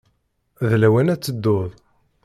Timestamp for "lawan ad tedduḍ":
0.81-1.69